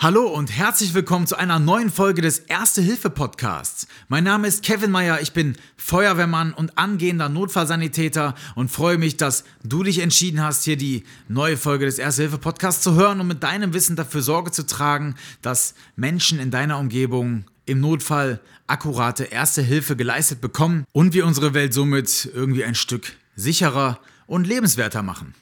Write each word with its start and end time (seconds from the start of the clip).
Hallo 0.00 0.28
und 0.28 0.56
herzlich 0.56 0.94
willkommen 0.94 1.26
zu 1.26 1.34
einer 1.34 1.58
neuen 1.58 1.90
Folge 1.90 2.22
des 2.22 2.38
Erste-Hilfe-Podcasts. 2.38 3.88
Mein 4.06 4.22
Name 4.22 4.46
ist 4.46 4.62
Kevin 4.62 4.92
Meyer, 4.92 5.20
ich 5.20 5.32
bin 5.32 5.56
Feuerwehrmann 5.76 6.52
und 6.52 6.78
angehender 6.78 7.28
Notfallsanitäter 7.28 8.36
und 8.54 8.70
freue 8.70 8.96
mich, 8.96 9.16
dass 9.16 9.42
du 9.64 9.82
dich 9.82 9.98
entschieden 9.98 10.40
hast, 10.40 10.62
hier 10.62 10.76
die 10.76 11.02
neue 11.26 11.56
Folge 11.56 11.84
des 11.84 11.98
Erste-Hilfe-Podcasts 11.98 12.84
zu 12.84 12.94
hören 12.94 13.20
und 13.20 13.26
mit 13.26 13.42
deinem 13.42 13.74
Wissen 13.74 13.96
dafür 13.96 14.22
Sorge 14.22 14.52
zu 14.52 14.64
tragen, 14.64 15.16
dass 15.42 15.74
Menschen 15.96 16.38
in 16.38 16.52
deiner 16.52 16.78
Umgebung 16.78 17.46
im 17.66 17.80
Notfall 17.80 18.38
akkurate 18.68 19.24
Erste 19.24 19.62
Hilfe 19.62 19.96
geleistet 19.96 20.40
bekommen 20.40 20.84
und 20.92 21.12
wir 21.12 21.26
unsere 21.26 21.54
Welt 21.54 21.74
somit 21.74 22.30
irgendwie 22.32 22.62
ein 22.64 22.76
Stück 22.76 23.16
sicherer 23.34 23.98
und 24.28 24.46
lebenswerter 24.46 25.02
machen. 25.02 25.34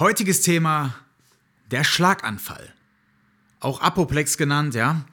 Heutiges 0.00 0.40
Thema 0.40 0.96
der 1.70 1.84
Schlaganfall 1.84 2.74
auch 3.64 3.80
Apoplex 3.80 4.36
genannt, 4.36 4.74
ja. 4.74 5.04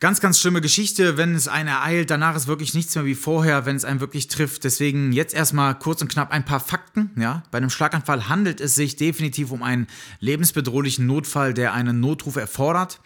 Ganz, 0.00 0.20
ganz 0.20 0.38
schlimme 0.38 0.60
Geschichte, 0.60 1.16
wenn 1.16 1.34
es 1.34 1.48
einen 1.48 1.68
ereilt. 1.68 2.10
Danach 2.10 2.36
ist 2.36 2.46
wirklich 2.46 2.72
nichts 2.72 2.94
mehr 2.94 3.04
wie 3.04 3.16
vorher, 3.16 3.66
wenn 3.66 3.74
es 3.74 3.84
einen 3.84 3.98
wirklich 3.98 4.28
trifft. 4.28 4.62
Deswegen 4.62 5.10
jetzt 5.10 5.34
erstmal 5.34 5.76
kurz 5.76 6.02
und 6.02 6.08
knapp 6.08 6.30
ein 6.30 6.44
paar 6.44 6.60
Fakten. 6.60 7.10
Ja, 7.16 7.42
bei 7.50 7.58
einem 7.58 7.70
Schlaganfall 7.70 8.28
handelt 8.28 8.60
es 8.60 8.76
sich 8.76 8.94
definitiv 8.94 9.50
um 9.50 9.64
einen 9.64 9.88
lebensbedrohlichen 10.20 11.04
Notfall, 11.06 11.52
der 11.52 11.72
einen 11.72 11.98
Notruf 11.98 12.36
erfordert. 12.36 13.00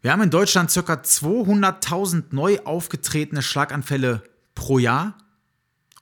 Wir 0.00 0.10
haben 0.10 0.22
in 0.22 0.30
Deutschland 0.30 0.74
ca. 0.74 0.80
200.000 0.80 2.24
neu 2.32 2.58
aufgetretene 2.64 3.40
Schlaganfälle 3.40 4.24
pro 4.56 4.80
Jahr 4.80 5.16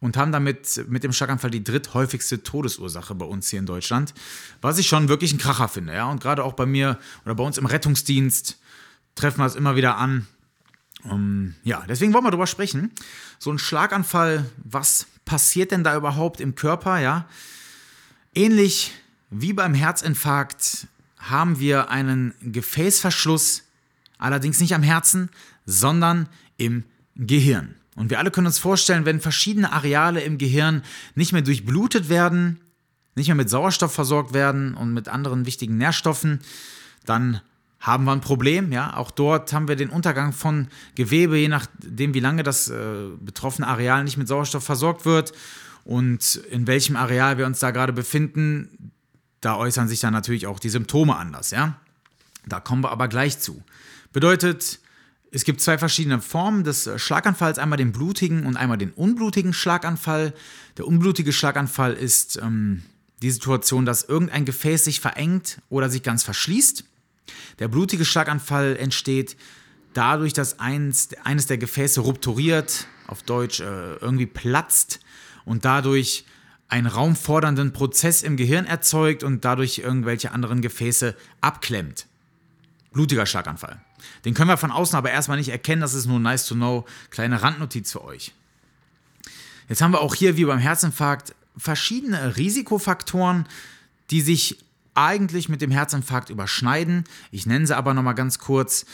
und 0.01 0.17
haben 0.17 0.33
damit 0.33 0.85
mit 0.89 1.05
dem 1.05 1.13
Schlaganfall 1.13 1.51
die 1.51 1.63
dritthäufigste 1.63 2.43
Todesursache 2.43 3.15
bei 3.15 3.27
uns 3.27 3.49
hier 3.51 3.59
in 3.59 3.67
Deutschland, 3.67 4.15
was 4.61 4.79
ich 4.79 4.89
schon 4.89 5.09
wirklich 5.09 5.33
ein 5.33 5.39
Kracher 5.39 5.69
finde. 5.69 5.95
Ja? 5.95 6.07
Und 6.07 6.21
gerade 6.21 6.43
auch 6.45 6.55
bei 6.55 6.67
mir 6.67 6.99
oder 7.25 7.35
bei 7.35 7.45
uns 7.45 7.59
im 7.59 7.67
Rettungsdienst 7.67 8.59
treffen 9.15 9.41
wir 9.41 9.47
es 9.47 9.55
immer 9.55 9.77
wieder 9.77 9.97
an. 9.97 10.27
Um, 11.03 11.55
ja, 11.65 11.85
deswegen 11.89 12.13
wollen 12.13 12.25
wir 12.25 12.31
darüber 12.31 12.47
sprechen. 12.47 12.93
So 13.39 13.51
ein 13.51 13.59
Schlaganfall, 13.59 14.45
was 14.63 15.07
passiert 15.25 15.71
denn 15.71 15.83
da 15.83 15.97
überhaupt 15.97 16.41
im 16.41 16.55
Körper? 16.55 16.99
Ja, 16.99 17.27
ähnlich 18.35 18.93
wie 19.31 19.53
beim 19.53 19.75
Herzinfarkt 19.75 20.89
haben 21.17 21.59
wir 21.59 21.91
einen 21.91 22.35
Gefäßverschluss, 22.43 23.63
allerdings 24.19 24.61
nicht 24.61 24.75
am 24.75 24.83
Herzen, 24.83 25.31
sondern 25.65 26.29
im 26.57 26.85
Gehirn. 27.15 27.80
Und 28.01 28.09
wir 28.09 28.19
alle 28.19 28.31
können 28.31 28.47
uns 28.47 28.59
vorstellen, 28.59 29.05
wenn 29.05 29.21
verschiedene 29.21 29.73
Areale 29.73 30.23
im 30.23 30.39
Gehirn 30.39 30.83
nicht 31.17 31.35
mehr 31.35 31.43
durchblutet 31.43 32.09
werden, 32.09 32.59
nicht 33.15 33.27
mehr 33.27 33.35
mit 33.35 33.51
Sauerstoff 33.51 33.93
versorgt 33.93 34.33
werden 34.33 34.73
und 34.73 34.95
mit 34.95 35.09
anderen 35.09 35.45
wichtigen 35.45 35.77
Nährstoffen, 35.77 36.41
dann 37.05 37.43
haben 37.79 38.05
wir 38.05 38.13
ein 38.13 38.23
Problem. 38.23 38.73
Ja? 38.73 38.97
Auch 38.97 39.11
dort 39.11 39.53
haben 39.53 39.69
wir 39.69 39.77
den 39.77 39.91
Untergang 39.91 40.33
von 40.33 40.69
Gewebe, 40.95 41.37
je 41.37 41.49
nachdem, 41.49 42.15
wie 42.15 42.21
lange 42.21 42.43
das 42.43 42.71
äh, 42.71 43.11
betroffene 43.21 43.67
Areal 43.67 44.03
nicht 44.05 44.17
mit 44.17 44.29
Sauerstoff 44.29 44.65
versorgt 44.65 45.05
wird 45.05 45.35
und 45.85 46.37
in 46.51 46.67
welchem 46.67 46.97
Areal 46.97 47.37
wir 47.37 47.45
uns 47.45 47.59
da 47.59 47.71
gerade 47.71 47.93
befinden. 47.93 48.93
Da 49.43 49.57
äußern 49.57 49.89
sich 49.89 50.01
dann 50.01 50.15
natürlich 50.15 50.47
auch 50.47 50.59
die 50.59 50.71
Symptome 50.71 51.17
anders. 51.17 51.51
Ja? 51.51 51.79
Da 52.47 52.61
kommen 52.61 52.83
wir 52.83 52.93
aber 52.93 53.09
gleich 53.09 53.41
zu. 53.41 53.63
Bedeutet, 54.11 54.81
es 55.33 55.45
gibt 55.45 55.61
zwei 55.61 55.79
verschiedene 55.79 56.21
Formen 56.21 56.65
des 56.65 56.87
äh, 56.87 56.99
Schlaganfalls, 56.99 57.59
einmal 57.59 57.77
den 57.77 57.93
blutigen 57.93 58.47
und 58.47 58.57
einmal 58.57 58.79
den 58.79 58.91
unblutigen 58.91 59.53
Schlaganfall. 59.53 60.35
Der 60.77 60.87
unblutige 60.87 61.33
Schlaganfall 61.33 61.93
ist 61.93 62.39
ähm, 62.43 62.83
die 63.23 63.31
Situation, 63.31 63.87
dass 63.87 64.03
irgendein 64.03 64.45
Gefäß 64.45 64.85
sich 64.85 65.01
verengt 65.01 65.61
oder 65.69 65.89
sich 65.89 66.03
ganz 66.03 66.23
verschließt. 66.23 66.85
Der 67.59 67.69
blutige 67.69 68.05
Schlaganfall 68.05 68.77
entsteht 68.77 69.37
dadurch, 69.95 70.33
dass 70.33 70.59
eins, 70.59 71.11
eines 71.23 71.47
der 71.47 71.59
Gefäße 71.59 72.01
rupturiert, 72.01 72.87
auf 73.07 73.23
Deutsch 73.23 73.61
äh, 73.61 73.95
irgendwie 73.97 74.27
platzt 74.27 75.01
und 75.45 75.65
dadurch 75.65 76.25
einen 76.69 76.87
raumfordernden 76.87 77.73
Prozess 77.73 78.23
im 78.23 78.37
Gehirn 78.37 78.67
erzeugt 78.67 79.25
und 79.25 79.45
dadurch 79.45 79.79
irgendwelche 79.79 80.31
anderen 80.33 80.61
Gefäße 80.61 81.17
abklemmt. 81.41 82.07
Blutiger 82.93 83.27
Schlaganfall. 83.27 83.81
Den 84.25 84.35
können 84.35 84.49
wir 84.49 84.57
von 84.57 84.73
außen 84.73 84.97
aber 84.97 85.11
erstmal 85.11 85.39
nicht 85.39 85.51
erkennen, 85.51 85.81
das 85.81 85.95
ist 85.95 86.07
nur 86.07 86.19
nice 86.19 86.47
to 86.47 86.55
know. 86.55 86.87
Kleine 87.11 87.43
Randnotiz 87.43 87.93
für 87.93 88.05
euch. 88.05 88.33
Jetzt 89.69 89.83
haben 89.83 89.93
wir 89.93 90.01
auch 90.01 90.15
hier, 90.15 90.37
wie 90.37 90.45
beim 90.45 90.59
Herzinfarkt, 90.59 91.35
verschiedene 91.57 92.37
Risikofaktoren, 92.37 93.47
die 94.11 94.21
sich 94.21 94.59
eigentlich 94.95 95.49
mit 95.49 95.63
dem 95.63 95.71
Herzinfarkt 95.71 96.31
überschneiden. 96.31 97.05
Ich 97.31 97.47
nenne 97.47 97.67
sie 97.67 97.77
aber 97.77 97.95
nochmal 97.95 98.15
ganz 98.15 98.39
kurz. 98.39 98.85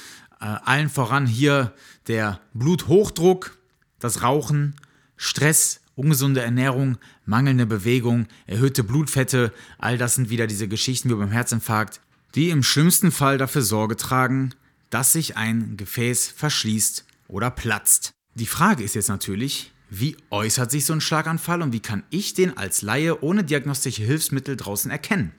Äh, 0.41 0.45
allen 0.45 0.91
voran 0.91 1.27
hier 1.27 1.73
der 2.09 2.41
Bluthochdruck, 2.53 3.57
das 3.99 4.23
Rauchen, 4.23 4.75
Stress, 5.17 5.81
ungesunde 5.95 6.43
Ernährung, 6.43 6.99
mangelnde 7.25 7.65
Bewegung, 7.65 8.27
erhöhte 8.47 8.85
Blutfette. 8.85 9.53
All 9.79 9.97
das 9.97 10.15
sind 10.15 10.29
wieder 10.29 10.47
diese 10.47 10.69
Geschichten 10.69 11.09
wie 11.09 11.15
beim 11.15 11.33
Herzinfarkt, 11.33 12.01
die 12.35 12.51
im 12.51 12.63
schlimmsten 12.63 13.13
Fall 13.13 13.39
dafür 13.39 13.63
Sorge 13.63 13.97
tragen, 13.97 14.55
dass 14.91 15.13
sich 15.13 15.37
ein 15.37 15.77
Gefäß 15.77 16.29
verschließt 16.29 17.05
oder 17.29 17.51
platzt. 17.51 18.13
Die 18.35 18.47
Frage 18.47 18.85
ist 18.85 18.95
jetzt 18.95 19.09
natürlich, 19.09 19.73
wie 19.89 20.17
äußert 20.31 20.71
sich 20.71 20.85
so 20.85 20.93
ein 20.93 21.01
Schlaganfall 21.01 21.63
und 21.63 21.73
wie 21.73 21.81
kann 21.81 22.03
ich 22.11 22.35
den 22.35 22.57
als 22.57 22.83
Laie 22.83 23.23
ohne 23.23 23.45
diagnostische 23.45 24.03
Hilfsmittel 24.03 24.57
draußen 24.57 24.91
erkennen? 24.91 25.33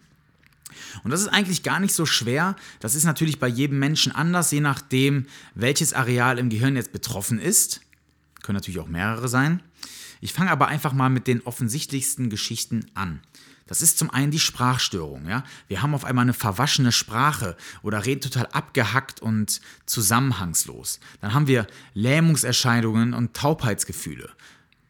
Und 1.03 1.11
das 1.11 1.21
ist 1.21 1.27
eigentlich 1.27 1.63
gar 1.63 1.79
nicht 1.79 1.93
so 1.93 2.05
schwer. 2.05 2.55
Das 2.79 2.95
ist 2.95 3.03
natürlich 3.03 3.39
bei 3.39 3.47
jedem 3.47 3.79
Menschen 3.79 4.11
anders, 4.11 4.51
je 4.51 4.61
nachdem, 4.61 5.25
welches 5.55 5.93
Areal 5.93 6.39
im 6.39 6.49
Gehirn 6.49 6.75
jetzt 6.75 6.91
betroffen 6.91 7.39
ist. 7.39 7.81
Können 8.43 8.57
natürlich 8.57 8.79
auch 8.79 8.87
mehrere 8.87 9.27
sein. 9.27 9.61
Ich 10.21 10.33
fange 10.33 10.51
aber 10.51 10.67
einfach 10.67 10.93
mal 10.93 11.09
mit 11.09 11.27
den 11.27 11.41
offensichtlichsten 11.41 12.29
Geschichten 12.29 12.85
an. 12.93 13.21
Das 13.67 13.81
ist 13.81 13.97
zum 13.97 14.09
einen 14.09 14.31
die 14.31 14.39
Sprachstörung. 14.39 15.27
Ja? 15.27 15.43
Wir 15.67 15.81
haben 15.81 15.93
auf 15.93 16.05
einmal 16.05 16.23
eine 16.23 16.33
verwaschene 16.33 16.91
Sprache 16.91 17.55
oder 17.83 18.05
reden 18.05 18.21
total 18.21 18.47
abgehackt 18.47 19.21
und 19.21 19.61
zusammenhangslos. 19.85 20.99
Dann 21.21 21.33
haben 21.33 21.47
wir 21.47 21.67
Lähmungserscheinungen 21.93 23.13
und 23.13 23.33
Taubheitsgefühle. 23.35 24.29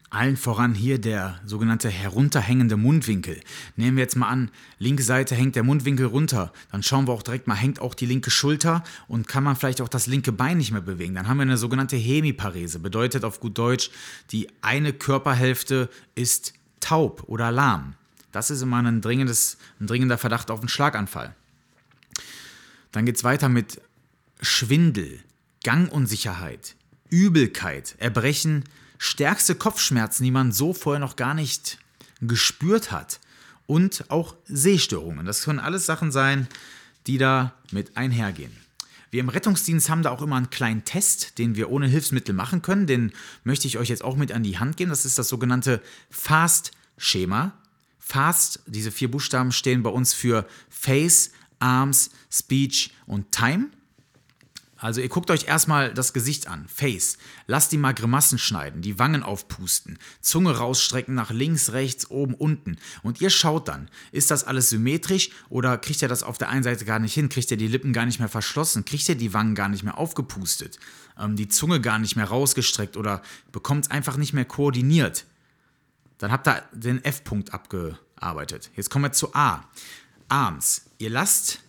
Allen 0.10 0.38
voran 0.38 0.74
hier 0.74 1.00
der 1.00 1.42
sogenannte 1.46 1.90
herunterhängende 1.90 2.78
Mundwinkel. 2.78 3.42
Nehmen 3.76 3.98
wir 3.98 4.04
jetzt 4.04 4.16
mal 4.16 4.30
an, 4.30 4.52
linke 4.80 5.04
Seite 5.04 5.36
hängt 5.36 5.58
der 5.58 5.64
Mundwinkel 5.64 6.06
runter. 6.06 6.54
Dann 6.72 6.82
schauen 6.82 7.08
wir 7.08 7.12
auch 7.12 7.24
direkt 7.24 7.48
mal, 7.48 7.56
hängt 7.56 7.82
auch 7.82 7.94
die 7.94 8.06
linke 8.06 8.32
Schulter 8.32 8.86
und 9.10 9.28
kann 9.28 9.44
man 9.44 9.58
vielleicht 9.58 9.82
auch 9.82 9.90
das 9.90 10.08
linke 10.08 10.32
Bein 10.32 10.60
nicht 10.60 10.72
mehr 10.72 10.82
bewegen. 10.82 11.14
Dann 11.16 11.28
haben 11.28 11.38
wir 11.38 11.42
eine 11.42 11.58
sogenannte 11.58 11.98
Hemiparese. 11.98 12.80
Bedeutet 12.80 13.26
auf 13.26 13.42
gut 13.42 13.58
Deutsch, 13.58 13.92
die 14.32 14.48
eine 14.62 14.94
Körperhälfte 14.94 15.90
ist 16.16 16.54
taub 16.80 17.24
oder 17.28 17.52
lahm. 17.52 17.96
Das 18.32 18.50
ist 18.50 18.62
immer 18.62 18.78
ein, 18.78 19.02
dringendes, 19.02 19.58
ein 19.80 19.88
dringender 19.88 20.18
Verdacht 20.18 20.52
auf 20.52 20.60
einen 20.60 20.70
Schlaganfall. 20.70 21.36
Dann 22.92 23.06
geht 23.06 23.18
es 23.18 23.24
weiter 23.24 23.50
mit 23.50 23.82
Schwindel, 24.42 25.20
Gangunsicherheit, 25.64 26.76
Übelkeit, 27.10 27.96
Erbrechen, 28.00 28.64
stärkste 28.98 29.56
Kopfschmerzen, 29.56 30.24
die 30.24 30.32
man 30.32 30.52
so 30.52 30.74
vorher 30.74 31.00
noch 31.00 31.16
gar 31.16 31.34
nicht 31.34 31.80
gespürt 32.22 32.92
hat. 32.92 33.20
Und 33.66 34.06
auch 34.10 34.36
Sehstörungen. 34.46 35.26
Das 35.26 35.44
können 35.44 35.60
alles 35.60 35.86
Sachen 35.86 36.10
sein, 36.14 36.48
die 37.06 37.18
da 37.18 37.54
mit 37.72 37.98
einhergehen. 37.98 38.56
Wir 39.12 39.20
im 39.20 39.30
Rettungsdienst 39.30 39.90
haben 39.90 40.04
da 40.04 40.12
auch 40.12 40.22
immer 40.22 40.38
einen 40.38 40.50
kleinen 40.50 40.86
Test, 40.86 41.38
den 41.38 41.56
wir 41.56 41.70
ohne 41.70 41.88
Hilfsmittel 41.88 42.34
machen 42.34 42.62
können. 42.62 42.88
Den 42.88 43.12
möchte 43.44 43.68
ich 43.68 43.78
euch 43.78 43.90
jetzt 43.90 44.04
auch 44.04 44.16
mit 44.16 44.32
an 44.32 44.44
die 44.44 44.58
Hand 44.58 44.78
geben. 44.78 44.90
Das 44.90 45.06
ist 45.06 45.18
das 45.18 45.28
sogenannte 45.30 45.82
FAST-Schema. 46.12 47.54
FAST, 48.08 48.62
diese 48.68 48.92
vier 48.92 49.12
Buchstaben 49.12 49.52
stehen 49.52 49.84
bei 49.84 49.90
uns 49.90 50.14
für 50.14 50.48
Face, 50.70 51.32
Arms, 51.60 52.10
Speech 52.32 52.94
und 53.06 53.32
Time. 53.32 53.70
Also 54.78 55.02
ihr 55.02 55.10
guckt 55.10 55.32
euch 55.32 55.48
erstmal 55.48 55.94
das 55.94 56.14
Gesicht 56.14 56.48
an, 56.48 56.68
Face. 56.68 57.18
Lasst 57.48 57.72
die 57.72 57.78
mal 57.78 57.94
Grimassen 57.94 58.38
schneiden, 58.38 58.82
die 58.82 59.00
Wangen 59.00 59.24
aufpusten, 59.24 59.98
Zunge 60.22 60.56
rausstrecken 60.56 61.16
nach 61.16 61.32
links, 61.32 61.72
rechts, 61.72 62.10
oben, 62.10 62.36
unten. 62.36 62.78
Und 63.02 63.20
ihr 63.20 63.32
schaut 63.32 63.68
dann, 63.68 63.90
ist 64.12 64.32
das 64.32 64.44
alles 64.44 64.70
symmetrisch 64.70 65.32
oder 65.50 65.78
kriegt 65.78 66.02
ihr 66.02 66.08
das 66.08 66.24
auf 66.24 66.38
der 66.38 66.50
einen 66.50 66.64
Seite 66.64 66.86
gar 66.86 67.00
nicht 67.00 67.14
hin? 67.14 67.28
Kriegt 67.28 67.52
ihr 67.52 67.58
die 67.58 67.68
Lippen 67.68 67.92
gar 67.92 68.06
nicht 68.06 68.20
mehr 68.20 68.30
verschlossen? 68.30 68.86
Kriegt 68.86 69.10
ihr 69.10 69.16
die 69.16 69.34
Wangen 69.34 69.56
gar 69.56 69.68
nicht 69.68 69.84
mehr 69.84 69.98
aufgepustet? 69.98 70.80
Ähm, 71.20 71.36
die 71.36 71.50
Zunge 71.50 71.82
gar 71.82 72.00
nicht 72.00 72.16
mehr 72.16 72.26
rausgestreckt 72.28 72.96
oder 72.96 73.22
bekommt 73.52 73.86
es 73.86 73.92
einfach 73.92 74.16
nicht 74.16 74.34
mehr 74.34 74.46
koordiniert? 74.46 75.26
Dann 76.18 76.32
habt 76.32 76.48
ihr 76.48 76.64
den 76.72 77.04
F-Punkt 77.04 77.54
abgearbeitet. 77.54 78.72
Jetzt 78.76 78.90
kommen 78.90 79.06
wir 79.06 79.12
zu 79.12 79.34
A. 79.36 79.64
Arms. 80.30 80.86
Ihr 80.98 81.10
lasst 81.10 81.60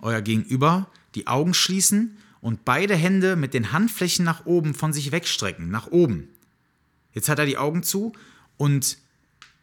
euer 0.00 0.20
Gegenüber 0.20 0.88
die 1.14 1.26
Augen 1.26 1.54
schließen 1.54 2.18
und 2.40 2.64
beide 2.64 2.94
Hände 2.94 3.36
mit 3.36 3.54
den 3.54 3.72
Handflächen 3.72 4.24
nach 4.24 4.44
oben 4.44 4.74
von 4.74 4.92
sich 4.92 5.12
wegstrecken, 5.12 5.70
nach 5.70 5.86
oben. 5.86 6.28
Jetzt 7.12 7.28
hat 7.28 7.38
er 7.38 7.46
die 7.46 7.56
Augen 7.56 7.82
zu 7.82 8.12
und 8.58 8.98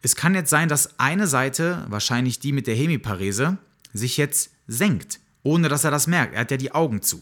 es 0.02 0.16
kann 0.16 0.34
jetzt 0.34 0.50
sein, 0.50 0.68
dass 0.68 1.00
eine 1.00 1.28
Seite, 1.28 1.86
wahrscheinlich 1.90 2.40
die 2.40 2.52
mit 2.52 2.68
der 2.68 2.76
Hemiparese, 2.76 3.58
sich 3.94 4.18
jetzt 4.18 4.50
senkt 4.68 5.20
ohne 5.44 5.70
dass 5.70 5.84
er 5.84 5.92
das 5.92 6.08
merkt. 6.08 6.34
Er 6.34 6.42
hat 6.42 6.52
ja 6.52 6.58
die 6.58 6.72
Augen 6.72 7.02
zu. 7.02 7.22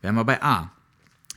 Wären 0.00 0.14
wir 0.14 0.24
bei 0.24 0.42
A. 0.42 0.72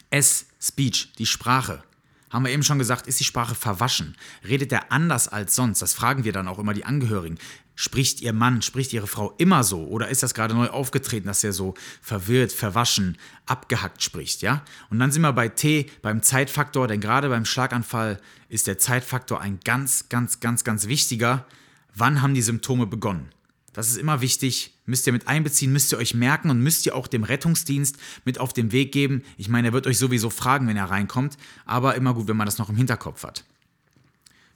S, 0.10 0.46
Speech, 0.62 1.14
die 1.18 1.26
Sprache. 1.26 1.84
Haben 2.34 2.46
wir 2.46 2.52
eben 2.52 2.64
schon 2.64 2.80
gesagt, 2.80 3.06
ist 3.06 3.20
die 3.20 3.26
Sprache 3.26 3.54
verwaschen? 3.54 4.18
Redet 4.44 4.72
er 4.72 4.92
anders 4.92 5.28
als 5.28 5.56
sonst? 5.56 5.84
Das 5.84 5.94
fragen 5.94 6.24
wir 6.24 6.34
dann 6.34 6.48
auch 6.48 6.58
immer 6.58 6.74
die 6.74 6.84
Angehörigen. 6.84 7.38
Spricht 7.76 8.22
ihr 8.22 8.34
Mann, 8.34 8.64
spricht 8.64 8.92
ihre 8.92 9.06
Frau 9.06 9.36
immer 9.38 9.64
so? 9.64 9.86
Oder 9.86 10.08
ist 10.08 10.24
das 10.24 10.34
gerade 10.34 10.56
neu 10.56 10.68
aufgetreten, 10.68 11.28
dass 11.28 11.44
er 11.44 11.54
so 11.54 11.76
verwirrt, 12.02 12.52
verwaschen, 12.52 13.20
abgehackt 13.46 14.02
spricht, 14.02 14.42
ja? 14.42 14.66
Und 14.90 14.98
dann 14.98 15.12
sind 15.12 15.22
wir 15.22 15.32
bei 15.32 15.48
T, 15.48 15.92
beim 16.02 16.24
Zeitfaktor, 16.24 16.88
denn 16.88 17.02
gerade 17.02 17.30
beim 17.30 17.46
Schlaganfall 17.46 18.20
ist 18.50 18.66
der 18.66 18.80
Zeitfaktor 18.80 19.40
ein 19.40 19.60
ganz, 19.64 20.10
ganz, 20.10 20.40
ganz, 20.40 20.64
ganz 20.64 20.88
wichtiger. 20.88 21.46
Wann 21.94 22.24
haben 22.24 22.34
die 22.34 22.42
Symptome 22.42 22.88
begonnen? 22.88 23.30
Das 23.74 23.90
ist 23.90 23.98
immer 23.98 24.22
wichtig, 24.22 24.73
müsst 24.86 25.08
ihr 25.08 25.14
mit 25.14 25.28
einbeziehen, 25.28 25.72
müsst 25.72 25.92
ihr 25.92 25.98
euch 25.98 26.14
merken 26.14 26.50
und 26.50 26.60
müsst 26.60 26.86
ihr 26.86 26.96
auch 26.96 27.08
dem 27.08 27.24
Rettungsdienst 27.24 27.98
mit 28.26 28.40
auf 28.40 28.54
den 28.54 28.72
Weg 28.72 28.92
geben. 28.92 29.24
Ich 29.38 29.50
meine, 29.50 29.70
er 29.70 29.74
wird 29.74 29.88
euch 29.88 29.98
sowieso 29.98 30.30
fragen, 30.30 30.68
wenn 30.68 30.78
er 30.78 30.90
reinkommt, 30.90 31.38
aber 31.66 31.96
immer 31.96 32.14
gut, 32.14 32.28
wenn 32.28 32.38
man 32.38 32.46
das 32.46 32.58
noch 32.58 32.70
im 32.70 32.76
Hinterkopf 32.76 33.24
hat. 33.24 33.46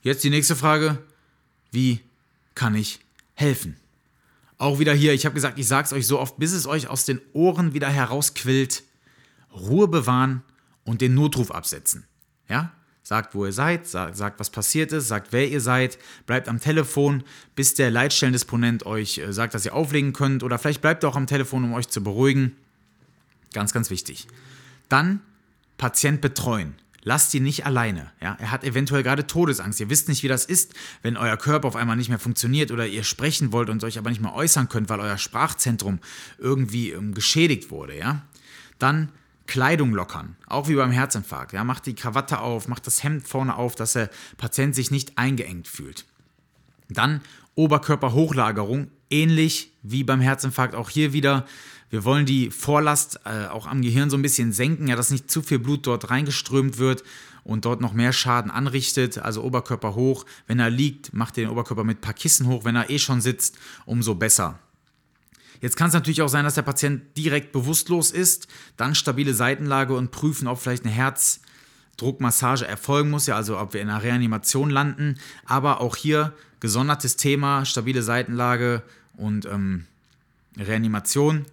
Jetzt 0.02 0.24
die 0.24 0.30
nächste 0.30 0.56
Frage. 0.56 0.98
Wie 1.72 2.00
kann 2.56 2.76
ich 2.76 3.00
helfen. 3.36 3.78
Auch 4.58 4.80
wieder 4.80 4.94
hier, 4.94 5.14
ich 5.14 5.26
habe 5.26 5.36
gesagt, 5.36 5.60
ich 5.60 5.68
sage 5.68 5.86
es 5.86 5.94
euch 5.94 6.08
so 6.08 6.20
oft, 6.20 6.38
bis 6.38 6.52
es 6.52 6.66
euch 6.66 6.88
aus 6.88 7.06
den 7.06 7.22
Ohren 7.34 7.74
wieder 7.74 7.90
herausquillt. 7.90 8.84
Ruhe 9.54 9.88
bewahren 9.88 10.44
und 10.84 11.02
den 11.02 11.14
Notruf 11.14 11.52
absetzen. 11.52 12.06
Ja? 12.50 12.74
Sagt, 13.08 13.36
wo 13.36 13.46
ihr 13.46 13.54
seid, 13.54 13.88
sagt, 13.88 14.18
sagt, 14.18 14.38
was 14.38 14.50
passiert 14.50 14.92
ist, 14.92 15.08
sagt, 15.08 15.32
wer 15.32 15.48
ihr 15.48 15.62
seid, 15.62 15.98
bleibt 16.26 16.50
am 16.50 16.60
Telefon, 16.60 17.24
bis 17.56 17.74
der 17.74 17.90
Leitstellendisponent 17.90 18.86
euch 18.86 19.20
äh, 19.20 19.32
sagt, 19.32 19.54
dass 19.54 19.64
ihr 19.64 19.74
auflegen 19.74 20.12
könnt 20.12 20.44
oder 20.44 20.60
vielleicht 20.60 20.82
bleibt 20.82 21.06
ihr 21.06 21.08
auch 21.08 21.16
am 21.16 21.26
Telefon, 21.26 21.64
um 21.64 21.74
euch 21.74 21.88
zu 21.88 22.04
beruhigen. 22.04 22.58
Ganz, 23.54 23.72
ganz 23.72 23.90
wichtig. 23.92 24.28
Dann 24.90 25.22
Patient 25.78 26.20
betreuen. 26.20 26.76
Lasst 27.02 27.34
ihn 27.34 27.44
nicht 27.44 27.66
alleine. 27.66 28.12
Ja? 28.20 28.36
Er 28.42 28.52
hat 28.52 28.66
eventuell 28.66 29.04
gerade 29.04 29.26
Todesangst. 29.26 29.80
Ihr 29.80 29.90
wisst 29.90 30.10
nicht, 30.10 30.24
wie 30.24 30.28
das 30.28 30.44
ist, 30.44 30.74
wenn 31.02 31.16
euer 31.16 31.38
Körper 31.38 31.70
auf 31.70 31.78
einmal 31.78 31.96
nicht 31.96 32.10
mehr 32.10 32.20
funktioniert 32.20 32.72
oder 32.72 32.86
ihr 32.88 33.06
sprechen 33.06 33.54
wollt 33.54 33.70
und 33.70 33.86
euch 33.86 33.98
aber 33.98 34.10
nicht 34.10 34.22
mehr 34.22 34.36
äußern 34.36 34.68
könnt, 34.68 34.90
weil 34.90 35.00
euer 35.00 35.18
Sprachzentrum 35.18 36.00
irgendwie 36.40 36.92
ähm, 36.92 37.14
geschädigt 37.14 37.72
wurde. 37.72 37.98
Ja? 37.98 38.24
Dann 38.80 39.14
Kleidung 39.48 39.94
lockern, 39.94 40.36
auch 40.46 40.68
wie 40.68 40.76
beim 40.76 40.92
Herzinfarkt. 40.92 41.54
Ja? 41.54 41.64
Macht 41.64 41.86
die 41.86 41.96
Krawatte 41.96 42.40
auf, 42.40 42.68
macht 42.68 42.86
das 42.86 43.04
Hemd 43.04 43.28
vorne 43.28 43.56
auf, 43.56 43.76
dass 43.76 43.94
der 43.94 44.10
Patient 44.38 44.76
sich 44.76 44.92
nicht 44.92 45.18
eingeengt 45.18 45.68
fühlt. 45.68 46.06
Dann 46.90 47.22
Oberkörperhochlagerung, 47.56 48.92
ähnlich 49.10 49.72
wie 49.82 50.04
beim 50.04 50.22
Herzinfarkt. 50.22 50.76
Auch 50.76 50.90
hier 50.90 51.14
wieder 51.14 51.46
wir 51.90 52.04
wollen 52.04 52.26
die 52.26 52.52
Vorlast 52.52 53.22
äh, 53.24 53.48
auch 53.48 53.66
am 53.66 53.82
Gehirn 53.82 54.10
so 54.10 54.18
ein 54.18 54.22
bisschen 54.22 54.52
senken, 54.52 54.88
ja, 54.88 54.96
dass 54.96 55.10
nicht 55.10 55.32
zu 55.32 55.42
viel 55.42 55.60
Blut 55.60 55.88
dort 55.88 56.10
reingeströmt 56.10 56.78
wird 56.78 57.04
und 57.44 57.64
dort 57.64 57.80
noch 57.80 57.94
mehr 57.94 58.12
Schaden 58.12 58.52
anrichtet. 58.52 59.18
Also 59.20 59.44
Oberkörper 59.44 59.96
hoch. 59.96 60.26
Wenn 60.48 60.60
er 60.60 60.70
liegt, 60.70 61.14
macht 61.14 61.38
den 61.38 61.50
Oberkörper 61.50 61.86
mit 61.86 62.00
ein 62.00 62.02
paar 62.02 62.14
Kissen 62.14 62.48
hoch. 62.48 62.66
Wenn 62.66 62.76
er 62.76 62.90
eh 62.90 63.00
schon 63.00 63.22
sitzt, 63.22 63.58
umso 63.86 64.16
besser. 64.16 64.60
Jetzt 65.62 65.76
kann 65.76 65.88
es 65.88 65.94
natürlich 65.94 66.22
auch 66.22 66.30
sein, 66.30 66.46
dass 66.46 66.56
der 66.56 66.62
Patient 66.62 67.02
direkt 67.18 67.52
bewusstlos 67.52 68.12
ist. 68.12 68.48
Dann 68.76 68.96
stabile 68.96 69.34
Seitenlage 69.34 69.96
und 69.96 70.12
prüfen, 70.12 70.48
ob 70.48 70.60
vielleicht 70.60 70.86
eine 70.86 70.94
Herzdruckmassage 70.94 72.68
erfolgen 72.68 73.10
muss, 73.10 73.28
ja, 73.28 73.36
also 73.36 73.60
ob 73.60 73.74
wir 73.74 73.82
in 73.82 73.90
einer 73.90 74.04
Reanimation 74.04 74.70
landen. 74.70 75.18
Aber 75.46 75.82
auch 75.82 75.96
hier 75.96 76.34
gesondertes 76.60 77.16
Thema, 77.16 77.66
stabile 77.66 78.04
Seitenlage 78.04 78.84
und 79.16 79.46
ähm, 79.46 79.86
Reanimation. 80.58 81.46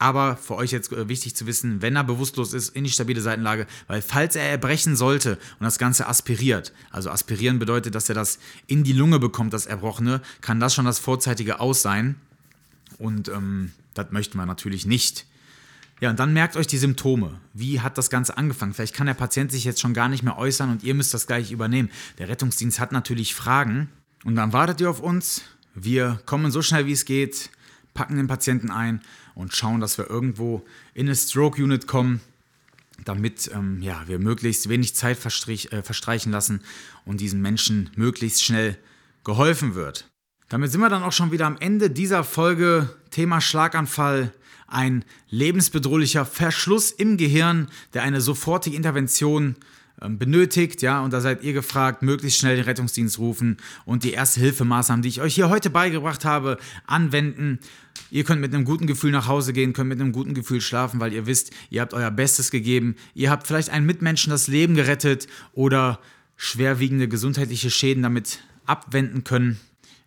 Aber 0.00 0.38
für 0.38 0.54
euch 0.54 0.72
jetzt 0.72 0.92
äh, 0.92 1.08
wichtig 1.08 1.36
zu 1.36 1.46
wissen, 1.46 1.82
wenn 1.82 1.94
er 1.94 2.04
bewusstlos 2.04 2.54
ist, 2.54 2.70
in 2.70 2.84
die 2.84 2.90
stabile 2.90 3.20
Seitenlage, 3.20 3.66
weil 3.86 4.00
falls 4.00 4.34
er 4.34 4.48
erbrechen 4.48 4.96
sollte 4.96 5.32
und 5.58 5.64
das 5.64 5.78
Ganze 5.78 6.08
aspiriert, 6.08 6.72
also 6.90 7.10
aspirieren 7.10 7.58
bedeutet, 7.58 7.94
dass 7.94 8.08
er 8.08 8.14
das 8.14 8.38
in 8.66 8.82
die 8.82 8.94
Lunge 8.94 9.18
bekommt, 9.18 9.52
das 9.52 9.66
Erbrochene, 9.66 10.22
kann 10.40 10.58
das 10.58 10.74
schon 10.74 10.86
das 10.86 10.98
vorzeitige 10.98 11.60
Aus 11.60 11.82
sein. 11.82 12.16
Und 13.00 13.28
ähm, 13.28 13.72
das 13.94 14.12
möchten 14.12 14.38
wir 14.38 14.46
natürlich 14.46 14.86
nicht. 14.86 15.26
Ja, 16.00 16.10
und 16.10 16.20
dann 16.20 16.32
merkt 16.32 16.56
euch 16.56 16.68
die 16.68 16.78
Symptome. 16.78 17.40
Wie 17.52 17.80
hat 17.80 17.98
das 17.98 18.08
Ganze 18.08 18.38
angefangen? 18.38 18.72
Vielleicht 18.72 18.94
kann 18.94 19.08
der 19.08 19.14
Patient 19.14 19.50
sich 19.50 19.64
jetzt 19.64 19.80
schon 19.80 19.92
gar 19.92 20.08
nicht 20.08 20.22
mehr 20.22 20.38
äußern 20.38 20.70
und 20.70 20.84
ihr 20.84 20.94
müsst 20.94 21.12
das 21.12 21.26
gleich 21.26 21.50
übernehmen. 21.50 21.90
Der 22.18 22.28
Rettungsdienst 22.28 22.78
hat 22.78 22.92
natürlich 22.92 23.34
Fragen 23.34 23.88
und 24.24 24.36
dann 24.36 24.52
wartet 24.52 24.80
ihr 24.80 24.88
auf 24.88 25.00
uns. 25.00 25.42
Wir 25.74 26.20
kommen 26.24 26.52
so 26.52 26.62
schnell 26.62 26.86
wie 26.86 26.92
es 26.92 27.04
geht 27.04 27.50
packen 27.94 28.16
den 28.16 28.26
Patienten 28.26 28.70
ein 28.70 29.00
und 29.34 29.54
schauen, 29.54 29.80
dass 29.80 29.98
wir 29.98 30.08
irgendwo 30.08 30.64
in 30.94 31.06
eine 31.06 31.16
Stroke 31.16 31.62
Unit 31.62 31.86
kommen, 31.86 32.20
damit 33.04 33.50
ähm, 33.54 33.80
ja, 33.82 34.02
wir 34.06 34.18
möglichst 34.18 34.68
wenig 34.68 34.94
Zeit 34.94 35.18
äh, 35.18 35.82
verstreichen 35.82 36.32
lassen 36.32 36.62
und 37.04 37.20
diesen 37.20 37.40
Menschen 37.40 37.90
möglichst 37.96 38.44
schnell 38.44 38.78
geholfen 39.24 39.74
wird. 39.74 40.10
Damit 40.50 40.72
sind 40.72 40.80
wir 40.80 40.88
dann 40.88 41.04
auch 41.04 41.12
schon 41.12 41.30
wieder 41.30 41.46
am 41.46 41.56
Ende 41.60 41.90
dieser 41.90 42.24
Folge. 42.24 42.90
Thema 43.10 43.40
Schlaganfall. 43.40 44.32
Ein 44.66 45.04
lebensbedrohlicher 45.28 46.26
Verschluss 46.26 46.90
im 46.90 47.16
Gehirn, 47.16 47.68
der 47.94 48.02
eine 48.02 48.20
sofortige 48.20 48.76
Intervention 48.76 49.54
ähm, 50.02 50.18
benötigt, 50.18 50.82
ja, 50.82 51.02
und 51.02 51.12
da 51.12 51.20
seid 51.20 51.44
ihr 51.44 51.52
gefragt, 51.52 52.02
möglichst 52.02 52.40
schnell 52.40 52.56
den 52.56 52.64
Rettungsdienst 52.64 53.18
rufen 53.18 53.58
und 53.84 54.02
die 54.02 54.12
erste 54.12 54.40
Hilfemaßnahmen, 54.40 55.02
die 55.02 55.08
ich 55.08 55.20
euch 55.20 55.36
hier 55.36 55.50
heute 55.50 55.70
beigebracht 55.70 56.24
habe, 56.24 56.58
anwenden. 56.84 57.60
Ihr 58.10 58.24
könnt 58.24 58.40
mit 58.40 58.52
einem 58.52 58.64
guten 58.64 58.88
Gefühl 58.88 59.12
nach 59.12 59.28
Hause 59.28 59.52
gehen, 59.52 59.72
könnt 59.72 59.88
mit 59.88 60.00
einem 60.00 60.12
guten 60.12 60.34
Gefühl 60.34 60.60
schlafen, 60.60 60.98
weil 60.98 61.12
ihr 61.12 61.26
wisst, 61.26 61.52
ihr 61.70 61.80
habt 61.80 61.94
euer 61.94 62.10
Bestes 62.10 62.50
gegeben, 62.50 62.96
ihr 63.14 63.30
habt 63.30 63.46
vielleicht 63.46 63.70
einen 63.70 63.86
Mitmenschen 63.86 64.30
das 64.30 64.48
Leben 64.48 64.74
gerettet 64.74 65.28
oder 65.52 66.00
schwerwiegende 66.36 67.06
gesundheitliche 67.06 67.70
Schäden 67.70 68.02
damit 68.02 68.40
abwenden 68.66 69.22
können. 69.22 69.60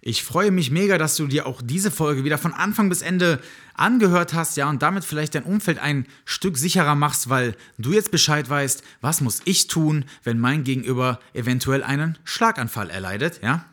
Ich 0.06 0.22
freue 0.24 0.52
mich 0.52 0.70
mega, 0.70 0.98
dass 0.98 1.16
du 1.16 1.28
dir 1.28 1.48
auch 1.48 1.62
diese 1.62 1.90
Folge 1.90 2.26
wieder 2.26 2.38
von 2.38 2.54
Anfang 2.54 2.90
bis 2.90 3.02
Ende 3.02 3.40
angehört 3.74 4.34
hast, 4.34 4.58
ja, 4.58 4.70
und 4.70 4.82
damit 4.82 5.06
vielleicht 5.06 5.34
dein 5.34 5.44
Umfeld 5.44 5.80
ein 5.80 6.08
Stück 6.26 6.58
sicherer 6.58 6.94
machst, 6.94 7.30
weil 7.30 7.56
du 7.78 7.94
jetzt 7.94 8.12
Bescheid 8.12 8.50
weißt, 8.50 8.84
was 9.00 9.22
muss 9.22 9.42
ich 9.46 9.68
tun, 9.68 10.04
wenn 10.26 10.40
mein 10.40 10.66
Gegenüber 10.66 11.22
eventuell 11.34 11.84
einen 11.84 12.18
Schlaganfall 12.26 12.90
erleidet, 12.90 13.40
ja? 13.42 13.64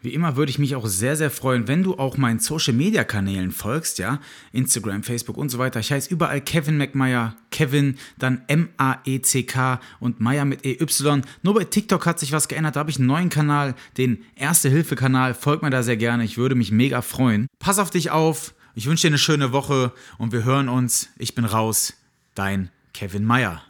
Wie 0.00 0.14
immer 0.14 0.36
würde 0.36 0.50
ich 0.50 0.60
mich 0.60 0.76
auch 0.76 0.86
sehr, 0.86 1.16
sehr 1.16 1.30
freuen, 1.30 1.66
wenn 1.66 1.82
du 1.82 1.98
auch 1.98 2.16
meinen 2.16 2.38
Social 2.38 2.72
Media 2.72 3.02
Kanälen 3.02 3.50
folgst, 3.50 3.98
ja. 3.98 4.20
Instagram, 4.52 5.02
Facebook 5.02 5.36
und 5.36 5.48
so 5.48 5.58
weiter. 5.58 5.80
Ich 5.80 5.90
heiße 5.90 6.08
überall 6.08 6.40
Kevin 6.40 6.78
McMeyer, 6.78 7.34
Kevin, 7.50 7.98
dann 8.16 8.42
M-A-E-C-K 8.46 9.80
und 9.98 10.20
Meyer 10.20 10.44
mit 10.44 10.64
E-Y. 10.64 11.22
Nur 11.42 11.54
bei 11.54 11.64
TikTok 11.64 12.06
hat 12.06 12.20
sich 12.20 12.30
was 12.30 12.46
geändert. 12.46 12.76
Da 12.76 12.80
habe 12.80 12.90
ich 12.90 12.98
einen 12.98 13.08
neuen 13.08 13.28
Kanal, 13.28 13.74
den 13.96 14.24
Erste-Hilfe-Kanal. 14.36 15.34
Folgt 15.34 15.64
mir 15.64 15.70
da 15.70 15.82
sehr 15.82 15.96
gerne. 15.96 16.22
Ich 16.22 16.38
würde 16.38 16.54
mich 16.54 16.70
mega 16.70 17.02
freuen. 17.02 17.48
Pass 17.58 17.80
auf 17.80 17.90
dich 17.90 18.12
auf. 18.12 18.54
Ich 18.76 18.86
wünsche 18.86 19.08
dir 19.08 19.10
eine 19.10 19.18
schöne 19.18 19.50
Woche 19.50 19.92
und 20.18 20.30
wir 20.30 20.44
hören 20.44 20.68
uns. 20.68 21.08
Ich 21.18 21.34
bin 21.34 21.44
raus. 21.44 21.94
Dein 22.36 22.70
Kevin 22.92 23.24
Meyer. 23.24 23.67